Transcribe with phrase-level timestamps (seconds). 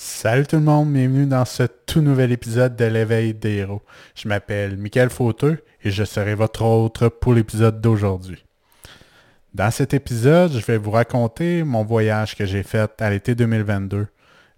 [0.00, 3.82] Salut tout le monde, bienvenue dans ce tout nouvel épisode de l'éveil des héros.
[4.14, 8.44] Je m'appelle Michael Fauteux et je serai votre hôte pour l'épisode d'aujourd'hui.
[9.54, 14.06] Dans cet épisode, je vais vous raconter mon voyage que j'ai fait à l'été 2022,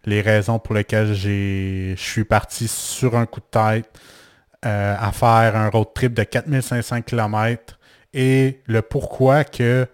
[0.05, 3.89] les raisons pour lesquelles je suis parti sur un coup de tête
[4.67, 7.79] euh, à faire un road trip de 4500 km
[8.13, 9.87] et le pourquoi que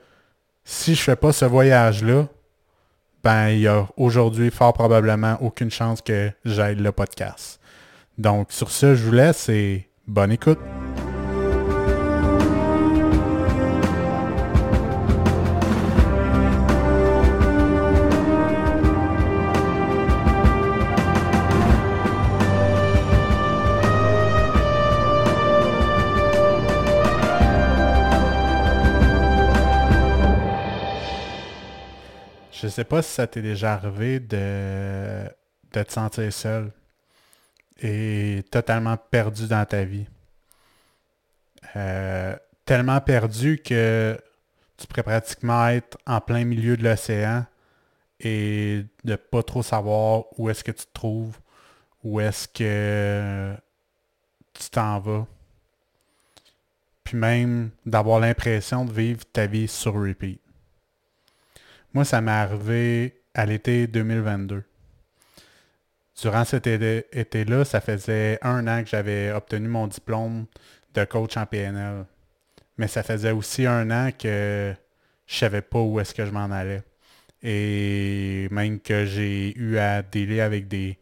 [0.64, 2.26] si je fais pas ce voyage-là,
[3.26, 7.58] ben, il y a aujourd'hui fort probablement aucune chance que j'aille le podcast.
[8.16, 10.60] Donc, sur ce, je vous laisse et bonne écoute.
[32.76, 35.24] Sais pas si ça t'est déjà arrivé de,
[35.72, 36.70] de te sentir seul
[37.80, 40.06] et totalement perdu dans ta vie.
[41.74, 42.36] Euh,
[42.66, 44.18] tellement perdu que
[44.76, 47.46] tu pourrais pratiquement être en plein milieu de l'océan
[48.20, 51.38] et de pas trop savoir où est-ce que tu te trouves,
[52.04, 53.54] où est-ce que
[54.52, 55.26] tu t'en vas.
[57.04, 60.45] Puis même d'avoir l'impression de vivre ta vie sur repeat.
[61.96, 64.64] Moi, ça m'est arrivé à l'été 2022.
[66.20, 70.44] Durant cet été-là, ça faisait un an que j'avais obtenu mon diplôme
[70.92, 72.04] de coach en PNL.
[72.76, 74.74] Mais ça faisait aussi un an que
[75.26, 76.82] je savais pas où est-ce que je m'en allais.
[77.42, 80.98] Et même que j'ai eu à dealer avec des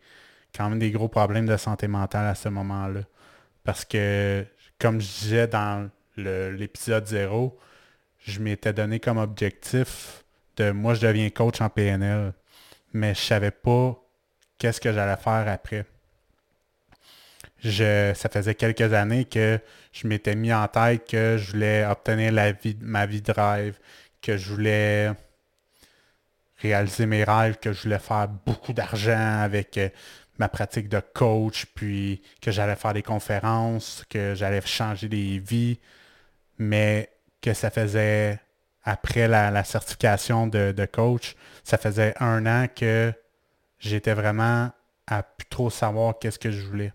[0.56, 3.00] quand même des gros problèmes de santé mentale à ce moment-là.
[3.64, 4.46] Parce que,
[4.78, 7.58] comme je disais dans l'épisode 0,
[8.20, 10.23] je m'étais donné comme objectif
[10.60, 12.33] moi, je deviens coach en PNL,
[12.92, 14.00] mais je savais pas
[14.58, 15.84] qu'est-ce que j'allais faire après.
[17.58, 19.58] Je, ça faisait quelques années que
[19.92, 23.78] je m'étais mis en tête que je voulais obtenir la vie, ma vie de rêve,
[24.20, 25.12] que je voulais
[26.58, 29.89] réaliser mes rêves, que je voulais faire beaucoup d'argent avec euh,
[30.39, 35.78] ma pratique de coach, puis que j'allais faire des conférences, que j'allais changer des vies,
[36.58, 38.40] mais que ça faisait
[38.84, 43.12] après la, certification de, coach, ça faisait un an que
[43.78, 44.70] j'étais vraiment
[45.06, 46.92] à plus trop savoir qu'est-ce que je voulais.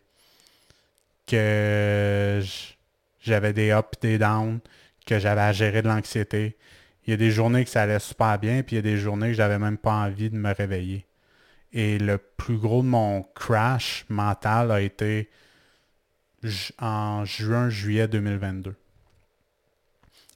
[1.25, 2.41] Que
[3.21, 4.59] j'avais des ups et des downs,
[5.05, 6.57] que j'avais à gérer de l'anxiété.
[7.05, 8.97] Il y a des journées que ça allait super bien, puis il y a des
[8.97, 11.07] journées que j'avais même pas envie de me réveiller.
[11.73, 15.29] Et le plus gros de mon crash mental a été
[16.79, 18.75] en juin-juillet 2022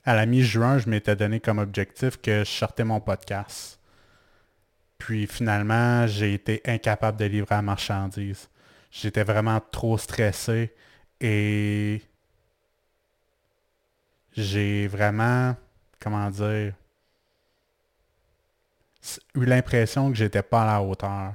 [0.06, 3.80] à la mi-juin, je m'étais donné comme objectif que je sortais mon podcast.
[4.98, 8.50] Puis finalement, j'ai été incapable de livrer la marchandise.
[8.92, 10.74] J'étais vraiment trop stressé
[11.20, 12.02] et
[14.36, 15.56] j'ai vraiment,
[16.00, 16.74] comment dire,
[19.36, 21.34] eu l'impression que j'étais pas à la hauteur.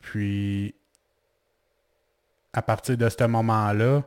[0.00, 0.74] Puis,
[2.52, 4.02] à partir de ce moment-là,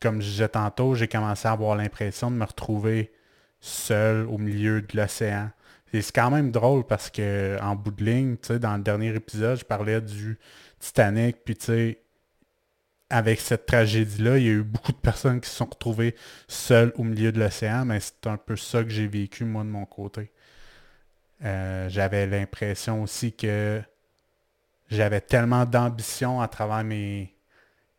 [0.00, 3.12] comme je disais tantôt, j'ai commencé à avoir l'impression de me retrouver
[3.60, 5.50] seul au milieu de l'océan.
[5.92, 9.58] Et c'est quand même drôle parce que en bout de ligne, dans le dernier épisode,
[9.58, 10.38] je parlais du
[10.78, 12.02] Titanic, puis tu sais,
[13.08, 16.16] avec cette tragédie-là, il y a eu beaucoup de personnes qui se sont retrouvées
[16.48, 19.68] seules au milieu de l'océan, mais c'est un peu ça que j'ai vécu moi de
[19.68, 20.32] mon côté.
[21.44, 23.80] Euh, j'avais l'impression aussi que
[24.90, 27.35] j'avais tellement d'ambition à travers mes,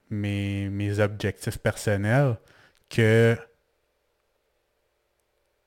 [0.10, 2.38] mes, objectifs personnels
[2.90, 3.38] que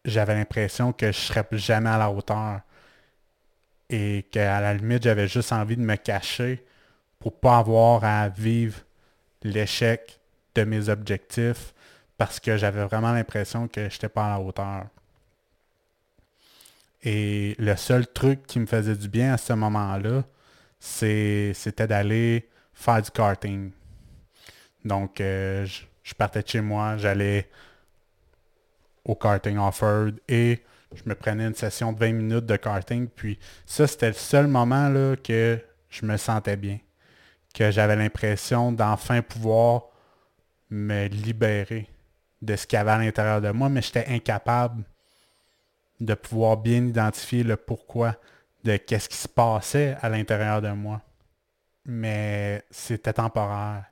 [0.05, 2.61] j'avais l'impression que je serais jamais à la hauteur.
[3.89, 6.65] Et qu'à la limite, j'avais juste envie de me cacher
[7.19, 8.79] pour pas avoir à vivre
[9.43, 10.21] l'échec
[10.55, 11.75] de mes objectifs
[12.17, 14.87] parce que j'avais vraiment l'impression que je n'étais pas à la hauteur.
[17.03, 20.25] Et le seul truc qui me faisait du bien à ce moment-là,
[20.79, 23.71] c'était d'aller faire du karting.
[24.85, 25.67] Donc, euh,
[26.03, 27.49] je, partais de chez moi, j'allais
[29.05, 30.63] au karting offered et
[30.95, 33.09] je me prenais une session de 20 minutes de karting.
[33.09, 36.79] Puis ça, c'était le seul moment là, que je me sentais bien.
[37.55, 39.85] Que j'avais l'impression d'enfin pouvoir
[40.71, 41.89] me libérer
[42.43, 44.85] de ce qu'il y avait à l'intérieur de moi, mais j'étais incapable
[46.01, 48.17] de pouvoir bien identifier le pourquoi
[48.65, 51.03] de qu'est-ce qui se passait à l'intérieur de moi.
[51.85, 53.90] Mais c'était temporaire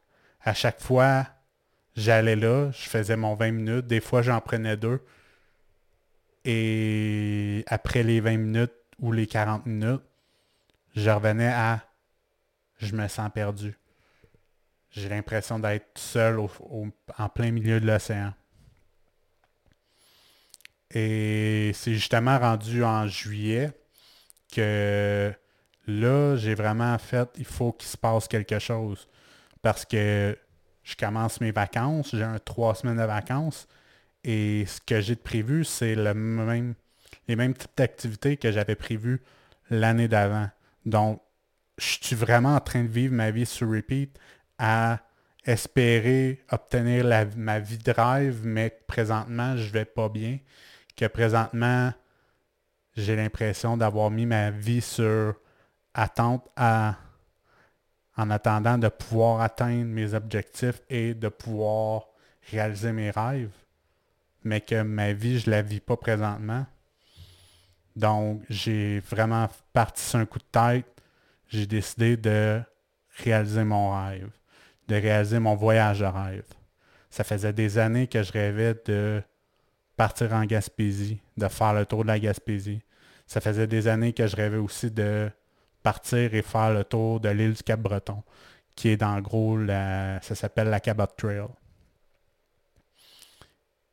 [0.49, 1.27] à chaque fois,
[1.95, 3.87] j'allais là, je faisais mon 20 minutes.
[3.87, 5.05] Des fois, j'en prenais deux.
[6.45, 10.03] Et après les 20 minutes ou les 40 minutes,
[10.97, 11.85] je revenais à
[12.79, 13.77] je me sens perdu.
[14.91, 18.33] J'ai l'impression d'être seul en plein milieu de l'océan.
[20.91, 23.73] Et c'est justement rendu en juillet
[24.51, 25.31] que
[25.87, 29.07] là, j'ai vraiment fait, il faut qu'il se passe quelque chose.
[29.63, 30.37] Parce que
[30.83, 33.67] je commence mes vacances, j'ai trois semaines de vacances.
[34.25, 36.75] Et ce que j'ai prévu, c'est le même,
[37.29, 39.23] les mêmes types d'activités que j'avais prévues
[39.71, 40.49] l'année d'avant.
[40.87, 41.23] Donc,
[41.79, 44.19] je suis vraiment en train de vivre ma vie sur repeat
[44.59, 45.01] à
[45.45, 47.07] espérer obtenir
[47.37, 50.39] ma vie de rêve, mais présentement, je vais pas bien.
[50.97, 51.93] Que présentement,
[52.97, 55.35] j'ai l'impression d'avoir mis ma vie sur
[55.95, 56.97] attente à,
[58.19, 62.09] en attendant de pouvoir atteindre mes objectifs et de pouvoir
[62.51, 63.53] réaliser mes rêves,
[64.43, 66.67] mais que ma vie, je ne la vis pas présentement.
[67.95, 70.87] Donc, j'ai vraiment parti sur un coup de tête.
[71.47, 72.61] J'ai décidé de
[73.23, 74.31] réaliser mon rêve,
[74.89, 76.45] de réaliser mon voyage de rêve.
[77.11, 79.23] Ça faisait des années que je rêvais de
[79.97, 82.83] partir en Gaspésie, de faire le tour de la Gaspésie.
[83.27, 85.31] Ça faisait des années que je rêvais aussi de
[85.83, 88.23] partir et faire le tour de l'île du Cap-Breton,
[88.75, 91.47] qui est dans gros, la, ça s'appelle la Cabot Trail.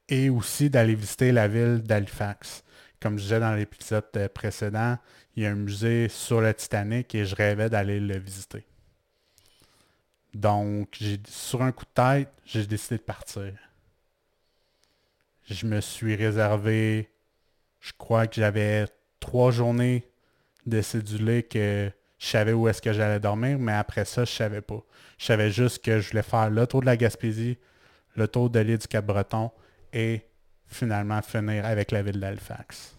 [0.08, 2.64] Et aussi d'aller visiter la ville d'Halifax.
[3.00, 4.98] Comme je disais dans l'épisode précédent,
[5.36, 8.66] il y a un musée sur le Titanic et je rêvais d'aller le visiter.
[10.34, 13.54] Donc, sur un coup de tête, j'ai décidé de partir.
[15.50, 17.10] Je me suis réservé,
[17.80, 18.86] je crois que j'avais
[19.20, 20.08] trois journées
[20.66, 24.62] de cédulé que je savais où est-ce que j'allais dormir, mais après ça, je savais
[24.62, 24.84] pas.
[25.18, 27.58] Je savais juste que je voulais faire le tour de la Gaspésie,
[28.16, 29.52] le tour de l'île du Cap-Breton
[29.94, 30.22] et
[30.68, 32.98] finalement finir avec la ville d'Halifax.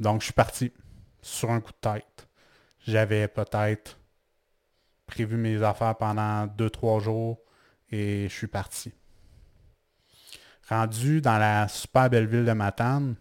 [0.00, 0.72] Donc, je suis parti
[1.20, 2.28] sur un coup de tête.
[2.86, 3.98] J'avais peut-être
[5.06, 7.40] prévu mes affaires pendant deux, trois jours
[7.90, 8.92] et je suis parti.
[10.68, 13.14] Rendu dans la super belle ville de Matane,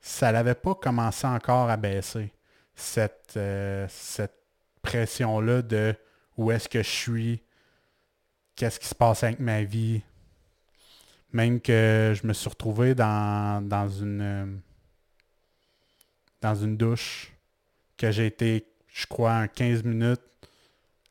[0.00, 2.32] ça n'avait pas commencé encore à baisser,
[2.74, 4.38] cette, euh, cette
[4.82, 5.94] pression-là de
[6.36, 7.42] où est-ce que je suis,
[8.56, 10.02] qu'est-ce qui se passe avec ma vie.
[11.32, 14.46] Même que je me suis retrouvé dans, dans une euh,
[16.40, 17.32] dans une douche,
[17.96, 20.22] que j'ai été, je crois, 15 minutes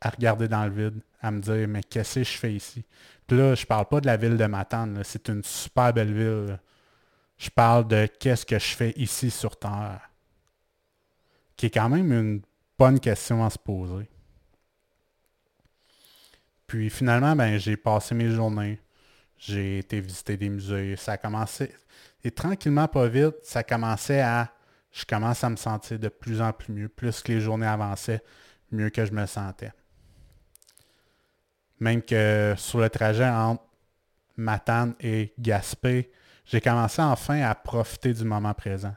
[0.01, 2.83] à regarder dans le vide, à me dire, mais qu'est-ce que je fais ici?
[3.27, 6.59] Puis là, je parle pas de la ville de Matane, c'est une super belle ville.
[7.39, 10.01] Je parle de qu'est-ce que je fais ici sur Terre.
[11.55, 12.41] Qui est quand même une
[12.77, 14.09] bonne question à se poser.
[16.67, 18.79] Puis finalement, ben, j'ai passé mes journées.
[19.37, 20.97] J'ai été visiter des musées.
[20.97, 21.73] Ça a commencé.
[22.25, 24.53] Et tranquillement, pas vite, ça commençait à
[24.91, 26.89] je commence à me sentir de plus en plus mieux.
[26.89, 28.21] Plus que les journées avançaient,
[28.71, 29.71] mieux que je me sentais.
[31.79, 33.63] Même que sur le trajet entre
[34.35, 36.11] Matane et Gaspé,
[36.51, 38.95] j'ai commencé enfin à profiter du moment présent.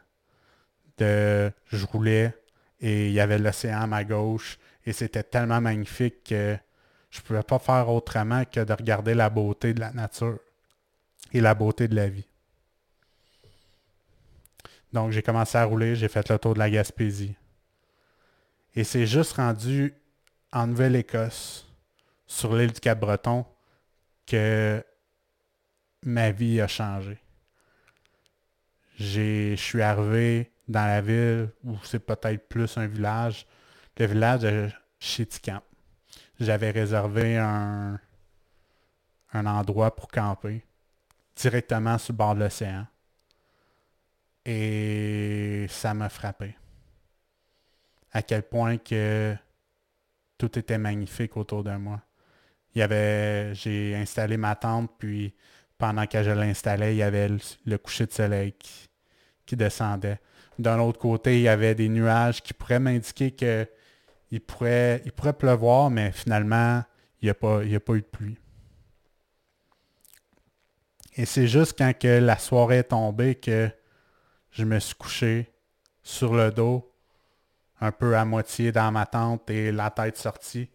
[0.99, 2.34] Je roulais
[2.81, 6.56] et il y avait l'océan à ma gauche et c'était tellement magnifique que
[7.10, 10.38] je ne pouvais pas faire autrement que de regarder la beauté de la nature
[11.32, 12.26] et la beauté de la vie.
[14.93, 17.34] Donc, j'ai commencé à rouler, j'ai fait le tour de la Gaspésie.
[18.75, 19.94] Et c'est juste rendu
[20.52, 21.66] en Nouvelle-Écosse,
[22.26, 23.44] sur l'île du Cap-Breton,
[24.26, 24.82] que
[26.02, 27.22] ma vie a changé.
[28.99, 33.46] Je suis arrivé dans la ville où c'est peut-être plus un village,
[33.99, 34.68] le village de
[34.99, 35.62] Chéticamp.
[36.38, 37.99] J'avais réservé un,
[39.32, 40.64] un endroit pour camper
[41.37, 42.87] directement sur le bord de l'océan.
[44.44, 46.56] Et ça m'a frappé.
[48.12, 49.34] À quel point que
[50.37, 52.02] tout était magnifique autour de moi.
[52.75, 55.34] Y avait, j'ai installé ma tente, puis
[55.82, 57.28] pendant que je l'installais, il y avait
[57.66, 58.54] le, coucher de soleil
[59.46, 60.20] qui, descendait.
[60.56, 63.32] D'un autre côté, il y avait des nuages qui pourraient m'indiquer
[64.46, 66.84] pourrait, il pourrait pleuvoir, mais finalement,
[67.20, 68.38] il n'y a, pas, a pas eu de pluie.
[71.16, 73.68] Et c'est juste quand que la soirée est tombée que
[74.52, 75.52] je me suis couché
[76.04, 76.94] sur le dos,
[77.80, 80.70] un peu à moitié dans ma tente et la tête sortie,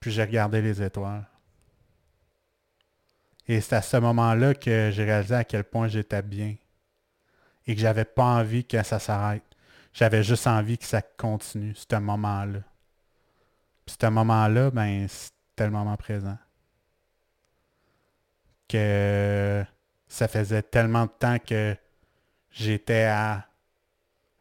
[0.00, 1.28] puis j'ai regardé les étoiles.
[3.48, 6.56] Et c'est à ce moment-là que j'ai réalisé à quel point j'étais bien
[7.66, 9.44] et que j'avais pas envie que ça s'arrête.
[9.92, 12.60] J'avais juste envie que ça continue, ce moment-là.
[13.84, 16.36] Puis ce moment-là, ben, c'était le moment présent.
[18.68, 19.64] Que
[20.08, 21.76] ça faisait tellement de temps que
[22.50, 23.46] j'étais à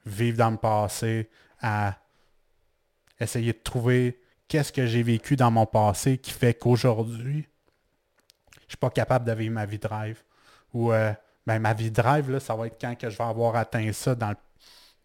[0.06, 1.30] vivre dans le passé,
[1.62, 1.96] à
[3.20, 7.48] essayer de trouver qu'est-ce que j'ai vécu dans mon passé qui fait qu'aujourd'hui,
[8.68, 10.24] je suis pas capable de vivre ma vie de rêve.
[10.74, 11.14] Ou euh,
[11.46, 13.92] ben, ma vie de rêve, là, ça va être quand que je vais avoir atteint
[13.94, 14.36] ça dans,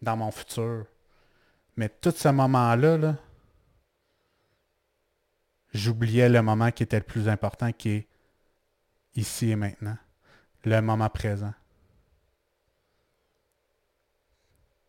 [0.03, 0.87] dans mon futur.
[1.77, 3.17] Mais tout ce moment-là, là,
[5.73, 8.09] j'oubliais le moment qui était le plus important, qui est
[9.15, 9.97] ici et maintenant.
[10.65, 11.55] Le moment présent.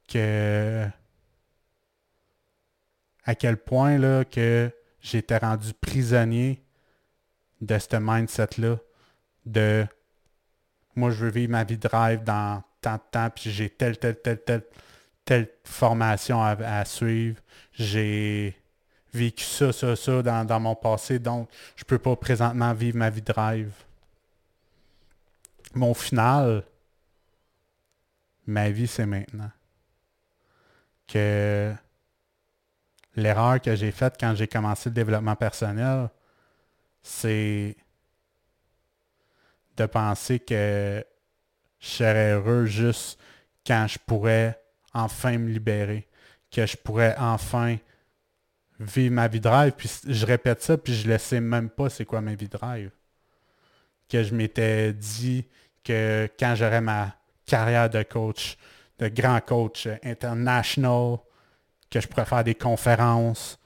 [0.08, 0.88] Que
[3.24, 6.62] à quel point là, que j'étais rendu prisonnier
[7.62, 8.78] de ce mindset-là
[9.46, 9.86] de
[10.96, 13.98] moi je veux vivre ma vie de rêve dans tant de temps, puis j'ai telle,
[13.98, 14.64] telle, telle, telle,
[15.24, 17.40] telle formation à, suivre.
[17.74, 18.58] J'ai
[19.14, 23.22] vécu ça, ça, ça dans, mon passé, donc je peux pas présentement vivre ma vie
[23.22, 23.72] de rêve.
[25.74, 26.64] Mon final,
[28.46, 29.52] ma vie, c'est maintenant.
[31.08, 31.74] Que
[33.16, 36.10] l'erreur que j'ai faite quand j'ai commencé le développement personnel,
[37.02, 37.76] c'est
[39.78, 41.04] de penser que
[41.80, 43.20] je serais heureux juste
[43.66, 44.62] quand je pourrais
[44.94, 46.08] enfin me libérer,
[46.52, 47.78] que je pourrais enfin
[48.80, 49.74] vivre ma vie de rêve.
[49.78, 52.58] Puis je répète ça, puis je ne sais même pas c'est quoi ma vie de
[52.58, 52.92] rêve.
[54.10, 55.48] Que je m'étais dit
[55.84, 57.16] que quand j'aurais ma
[57.46, 58.58] carrière de coach,
[59.00, 61.18] de grand coach international,
[61.90, 63.58] que je pourrais faire des conférences,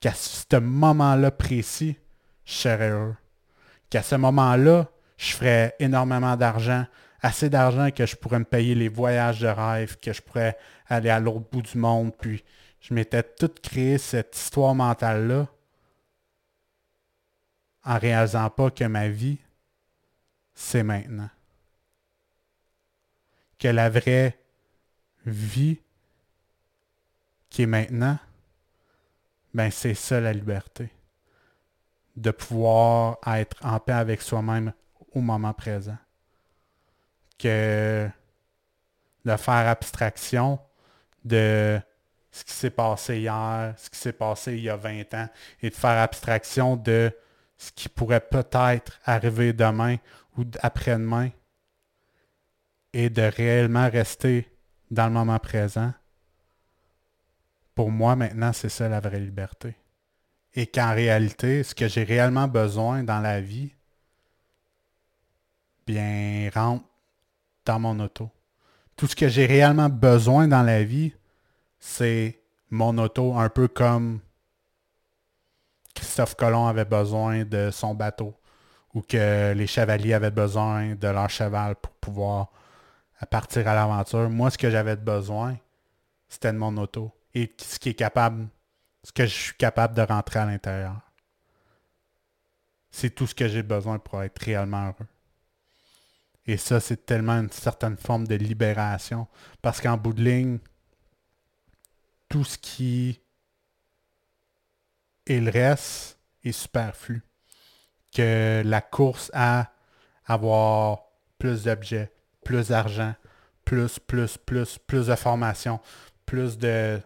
[0.00, 1.96] qu'à ce moment-là précis,
[2.44, 6.86] Qu'à ce moment-là, je ferais énormément d'argent,
[7.20, 10.58] assez d'argent que je pourrais me payer les voyages de rêve, que je pourrais
[10.88, 12.12] aller à l'autre bout du monde.
[12.16, 12.44] Puis
[12.80, 15.46] je m'étais tout créé cette histoire mentale-là
[17.84, 19.38] en réalisant pas que ma vie,
[20.54, 21.30] c'est maintenant.
[23.58, 24.38] Que la vraie
[25.26, 25.80] vie,
[27.50, 28.18] qui est maintenant,
[29.52, 30.90] ben c'est ça la liberté.
[32.16, 34.72] De pouvoir être en paix avec soi-même
[35.12, 35.96] au moment présent.
[37.38, 38.08] Que
[39.24, 40.60] de faire abstraction
[41.24, 41.80] de
[42.30, 45.28] ce qui s'est passé hier, ce qui s'est passé il y a 20 ans,
[45.62, 47.12] et de faire abstraction de
[47.56, 49.96] ce qui pourrait peut-être arriver demain
[50.36, 51.30] ou après-demain,
[52.92, 54.48] et de réellement rester
[54.90, 55.92] dans le moment présent
[57.74, 59.74] pour moi, maintenant, c'est ça la vraie liberté.
[60.54, 63.72] Et qu'en réalité, ce que j'ai réellement besoin dans la vie,
[65.86, 66.84] bien, rentre
[67.64, 68.30] dans mon auto.
[68.96, 71.12] Tout ce que j'ai réellement besoin dans la vie,
[71.80, 74.20] c'est mon auto, un peu comme
[75.94, 78.34] Christophe Colomb avait besoin de son bateau,
[78.94, 82.52] ou que les chevaliers avaient besoin de leur cheval pour pouvoir
[83.30, 84.30] partir à l'aventure.
[84.30, 85.56] Moi, ce que j'avais besoin,
[86.28, 88.46] c'était de mon auto et ce qui est capable,
[89.04, 90.98] ce que je suis capable de rentrer à l'intérieur.
[92.90, 95.06] C'est tout ce que j'ai besoin pour être réellement heureux.
[96.46, 99.28] Et ça, c'est tellement une certaine forme de libération.
[99.62, 100.58] Parce qu'en bout de ligne,
[102.28, 103.20] tout ce qui
[105.26, 107.22] est le reste est superflu.
[108.14, 109.72] Que la course à
[110.24, 111.02] avoir
[111.38, 113.14] plus d'objets, plus d'argent,
[113.64, 115.80] plus, plus, plus, plus de formation,
[116.24, 117.00] plus de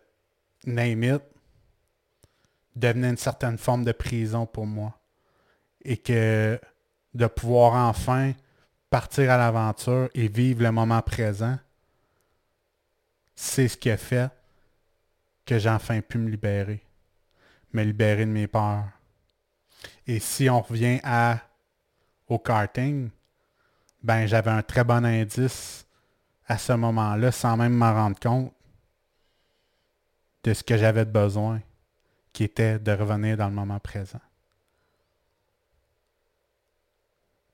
[0.66, 1.22] name it,
[2.78, 4.98] devenait une certaine forme de prison pour moi.
[5.84, 6.60] Et que
[7.14, 8.32] de pouvoir enfin
[8.90, 11.58] partir à l'aventure et vivre le moment présent,
[13.34, 14.30] c'est ce qui a fait
[15.44, 16.82] que j'ai enfin pu me libérer.
[17.72, 18.88] Me libérer de mes peurs.
[20.06, 21.38] Et si on revient à,
[22.26, 23.10] au karting,
[24.02, 25.86] ben j'avais un très bon indice
[26.46, 28.52] à ce moment-là sans même m'en rendre compte
[30.44, 31.60] de ce que j'avais besoin,
[32.32, 34.20] qui était de revenir dans le moment présent.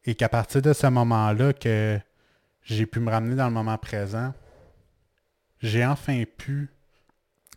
[0.04, 1.98] Et qu'à partir de ce moment-là que
[2.62, 4.34] j'ai pu me ramener dans le moment présent,
[5.60, 6.70] j'ai enfin pu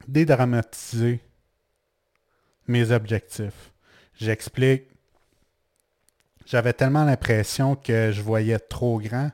[0.07, 1.21] dédramatiser
[2.67, 3.73] mes objectifs.
[4.15, 4.83] J'explique.
[6.45, 9.31] J'avais tellement l'impression que je voyais trop grand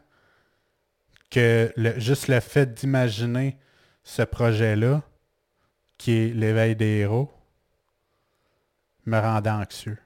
[1.30, 3.58] que juste le fait d'imaginer
[4.04, 5.02] ce projet-là,
[5.98, 7.33] qui est l'éveil des héros,
[9.06, 9.98] me rendait anxieux.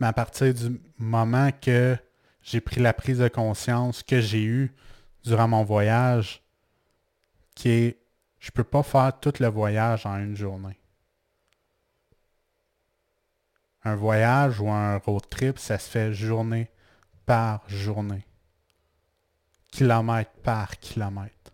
[0.00, 1.96] Mais à partir du moment que
[2.42, 4.74] j'ai pris la prise de conscience que j'ai eue
[5.24, 6.42] durant mon voyage,
[7.54, 7.98] qui est
[8.38, 10.78] je ne peux pas faire tout le voyage en une journée.
[13.84, 16.70] Un voyage ou un road trip, ça se fait journée
[17.26, 18.24] par journée.
[19.70, 21.52] Kilomètre par kilomètre.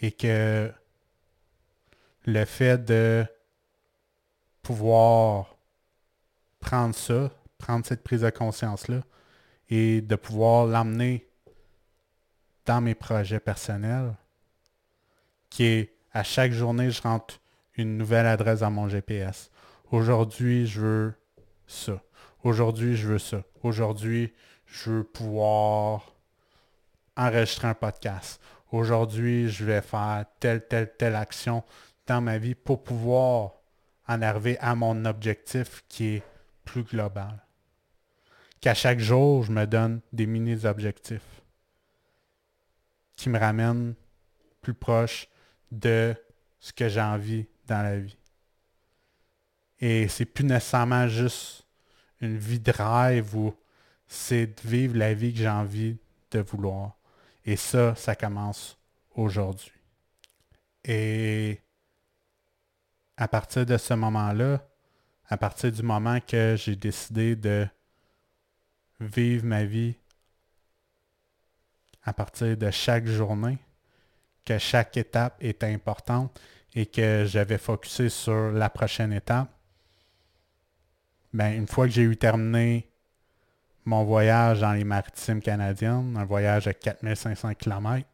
[0.00, 0.72] Et que
[2.24, 3.24] le fait de
[4.66, 5.56] pouvoir
[6.58, 9.02] prendre ça, prendre cette prise de conscience-là
[9.68, 11.28] et de pouvoir l'emmener
[12.64, 14.16] dans mes projets personnels,
[15.50, 17.40] qui est à chaque journée, je rentre
[17.76, 19.52] une nouvelle adresse dans mon GPS.
[19.92, 21.14] Aujourd'hui, je veux
[21.68, 22.02] ça.
[22.42, 23.44] Aujourd'hui, je veux ça.
[23.62, 24.34] Aujourd'hui,
[24.66, 26.12] je veux pouvoir
[27.16, 28.40] enregistrer un podcast.
[28.72, 31.62] Aujourd'hui, je vais faire telle, telle, telle action
[32.08, 33.55] dans ma vie pour pouvoir
[34.08, 36.22] en arriver à mon objectif qui est
[36.64, 37.42] plus global.
[38.60, 41.42] Qu'à chaque jour, je me donne des mini-objectifs
[43.16, 43.94] qui me ramènent
[44.60, 45.28] plus proche
[45.70, 46.14] de
[46.58, 48.16] ce que j'ai envie dans la vie.
[49.78, 51.66] Et c'est plus nécessairement juste
[52.20, 53.54] une vie de rêve ou
[54.06, 55.98] c'est de vivre la vie que j'ai envie
[56.30, 56.96] de vouloir.
[57.44, 58.78] Et ça, ça commence
[59.14, 59.72] aujourd'hui.
[60.84, 61.60] Et
[63.16, 64.60] à partir de ce moment-là,
[65.28, 67.66] à partir du moment que j'ai décidé de
[69.00, 69.96] vivre ma vie
[72.04, 73.58] à partir de chaque journée,
[74.44, 76.38] que chaque étape est importante
[76.74, 79.48] et que j'avais focusé sur la prochaine étape,
[81.32, 82.88] ben, une fois que j'ai eu terminé
[83.84, 88.08] mon voyage dans les maritimes canadiennes, un voyage de 4500 km,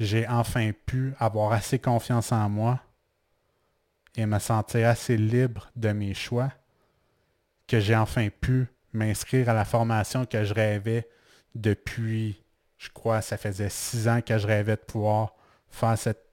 [0.00, 2.80] j'ai enfin pu avoir assez confiance en moi
[4.16, 6.52] et me sentir assez libre de mes choix
[7.66, 11.08] que j'ai enfin pu m'inscrire à la formation que je rêvais
[11.54, 12.42] depuis,
[12.78, 15.34] je crois, ça faisait six ans que je rêvais de pouvoir
[15.70, 16.26] faire cette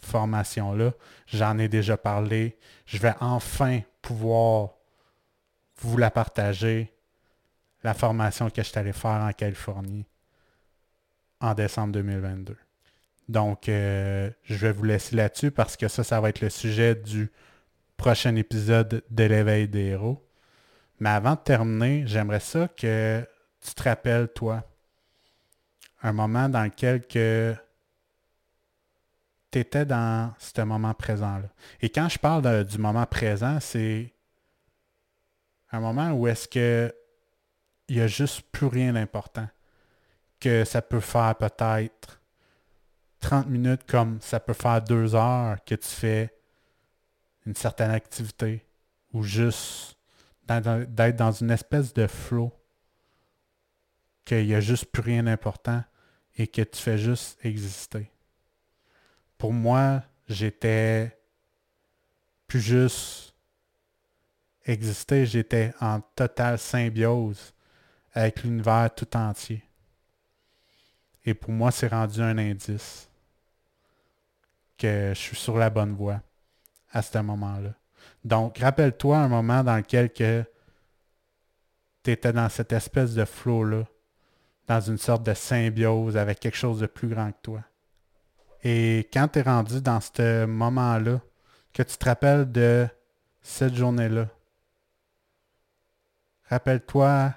[0.00, 0.92] formation-là.
[1.26, 2.58] J'en ai déjà parlé.
[2.86, 4.74] Je vais enfin pouvoir
[5.80, 6.92] vous la partager,
[7.82, 10.06] la formation que je suis allé faire en Californie
[11.40, 12.56] en décembre 2022.
[13.28, 16.94] Donc, euh, je vais vous laisser là-dessus parce que ça, ça va être le sujet
[16.94, 17.30] du
[17.96, 20.22] prochain épisode de l'éveil des héros.
[21.00, 23.26] Mais avant de terminer, j'aimerais ça que
[23.60, 24.62] tu te rappelles, toi,
[26.02, 27.54] un moment dans lequel que
[29.50, 31.48] tu étais dans ce moment présent-là.
[31.80, 34.12] Et quand je parle du moment présent, c'est
[35.72, 36.94] un moment où est-ce que
[37.88, 39.48] il n'y a juste plus rien d'important.
[40.40, 42.20] Que ça peut faire peut-être
[43.24, 46.30] 30 minutes comme ça peut faire deux heures que tu fais
[47.46, 48.62] une certaine activité
[49.14, 49.96] ou juste
[50.46, 52.52] d'être dans une espèce de flow
[54.26, 55.82] qu'il n'y a juste plus rien d'important
[56.36, 58.10] et que tu fais juste exister.
[59.38, 61.18] Pour moi, j'étais
[62.46, 63.34] plus juste
[64.66, 67.54] exister, j'étais en totale symbiose
[68.12, 69.64] avec l'univers tout entier.
[71.24, 73.08] Et pour moi, c'est rendu un indice
[74.78, 76.20] que je suis sur la bonne voie
[76.92, 77.74] à ce moment-là.
[78.24, 80.44] Donc, rappelle-toi un moment dans lequel tu
[82.10, 83.84] étais dans cette espèce de flow-là,
[84.66, 87.60] dans une sorte de symbiose avec quelque chose de plus grand que toi.
[88.62, 91.20] Et quand tu es rendu dans ce moment-là,
[91.72, 92.88] que tu te rappelles de
[93.42, 94.28] cette journée-là,
[96.48, 97.34] rappelle-toi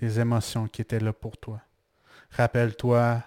[0.00, 1.60] les émotions qui étaient là pour toi.
[2.30, 3.22] Rappelle-toi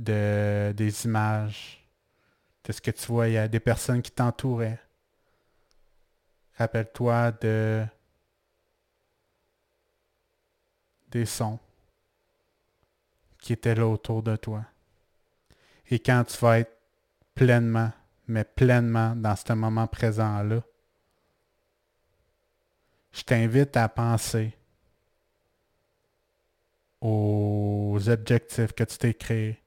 [0.00, 1.86] de, des images,
[2.64, 4.80] de ce que tu voyais, des personnes qui t'entouraient.
[6.56, 7.86] Rappelle-toi de
[11.10, 11.58] des sons
[13.38, 14.64] qui étaient là autour de toi.
[15.90, 16.78] Et quand tu vas être
[17.34, 17.90] pleinement,
[18.28, 20.62] mais pleinement dans ce moment présent-là,
[23.12, 24.56] je t'invite à penser
[27.00, 29.60] aux objectifs que tu t'es créés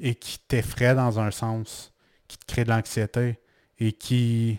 [0.00, 1.92] et qui t'effraient dans un sens,
[2.26, 3.38] qui te créent de l'anxiété
[3.78, 4.58] et qui,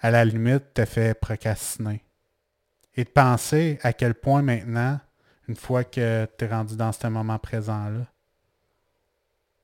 [0.00, 2.02] à la limite, te fait procrastiner.
[2.94, 5.00] Et de penser à quel point maintenant,
[5.48, 8.06] une fois que tu es rendu dans ce moment présent-là,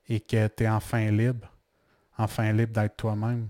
[0.09, 1.51] et que tu es enfin libre,
[2.17, 3.49] enfin libre d'être toi-même,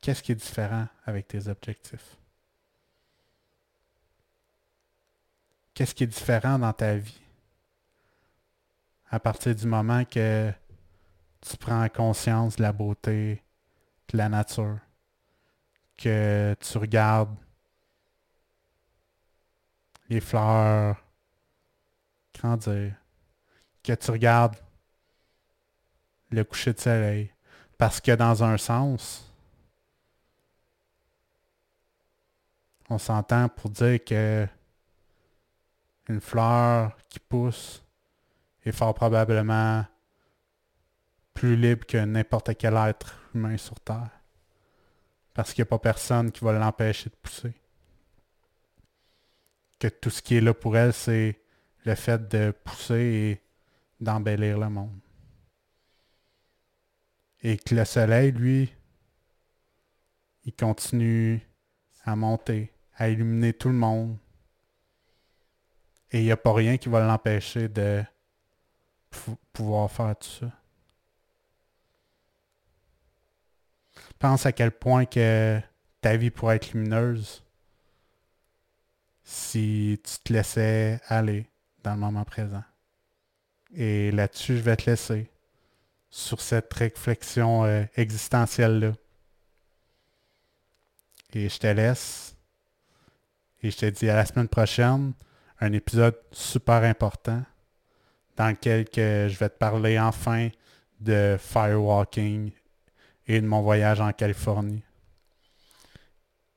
[0.00, 2.16] qu'est-ce qui est différent avec tes objectifs?
[5.74, 7.20] Qu'est-ce qui est différent dans ta vie?
[9.10, 10.52] À partir du moment que
[11.40, 13.42] tu prends conscience de la beauté
[14.08, 14.78] de la nature,
[15.96, 17.36] que tu regardes
[20.08, 20.96] les fleurs,
[22.58, 22.94] dire,
[23.82, 24.56] que tu regardes
[26.30, 27.32] le coucher de soleil.
[27.76, 29.32] Parce que dans un sens,
[32.88, 34.46] on s'entend pour dire que
[36.08, 37.82] une fleur qui pousse
[38.64, 39.84] est fort probablement
[41.34, 44.10] plus libre que n'importe quel être humain sur Terre.
[45.32, 47.54] Parce qu'il n'y a pas personne qui va l'empêcher de pousser.
[49.78, 51.40] Que tout ce qui est là pour elle, c'est
[51.84, 53.42] le fait de pousser et
[54.00, 55.00] d'embellir le monde.
[57.42, 58.70] Et que le soleil, lui,
[60.44, 61.40] il continue
[62.04, 64.18] à monter, à illuminer tout le monde.
[66.10, 68.02] Et il n'y a pas rien qui va l'empêcher de
[69.52, 70.52] pouvoir faire tout ça.
[74.18, 75.60] Pense à quel point que
[76.00, 77.42] ta vie pourrait être lumineuse
[79.24, 81.46] si tu te laissais aller
[81.82, 82.64] dans le moment présent.
[83.74, 85.30] Et là-dessus, je vais te laisser
[86.10, 88.92] sur cette réflexion euh, existentielle-là.
[91.32, 92.36] Et je te laisse.
[93.62, 95.12] Et je te dis à la semaine prochaine,
[95.60, 97.44] un épisode super important
[98.40, 100.48] dans lequel que je vais te parler enfin
[100.98, 102.50] de firewalking
[103.26, 104.82] et de mon voyage en Californie.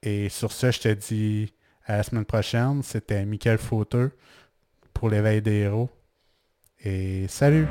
[0.02, 1.54] Et sur ce, je te dis
[1.86, 2.84] à la semaine prochaine.
[2.84, 4.14] C'était Michael Fauteux
[4.94, 5.90] pour l'éveil des héros.
[6.86, 7.68] Et salut!